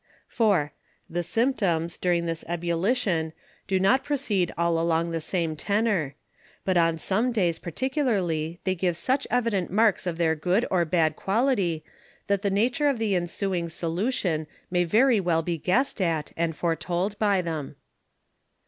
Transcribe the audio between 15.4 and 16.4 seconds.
be guess'd at,